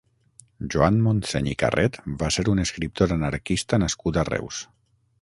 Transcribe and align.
Joan 0.75 0.97
Montseny 1.07 1.51
i 1.51 1.53
Carret 1.65 2.01
va 2.23 2.31
ser 2.39 2.47
un 2.57 2.65
escriptor 2.65 3.17
anarquista 3.19 3.85
nascut 3.87 4.19
a 4.23 4.29
Reus. 4.35 4.69